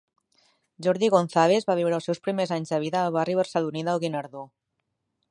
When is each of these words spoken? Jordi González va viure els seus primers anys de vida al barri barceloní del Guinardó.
Jordi 0.85 1.09
González 1.15 1.67
va 1.71 1.75
viure 1.79 1.93
els 1.99 2.07
seus 2.09 2.21
primers 2.27 2.53
anys 2.55 2.73
de 2.75 2.79
vida 2.85 2.99
al 3.01 3.13
barri 3.19 3.35
barceloní 3.41 3.83
del 3.91 4.01
Guinardó. 4.05 4.43